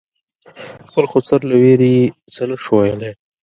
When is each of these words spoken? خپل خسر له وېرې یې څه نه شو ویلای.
خپل 0.89 1.05
خسر 1.11 1.39
له 1.49 1.55
وېرې 1.61 1.89
یې 1.97 2.05
څه 2.33 2.43
نه 2.49 2.55
شو 2.63 2.71
ویلای. 2.79 3.13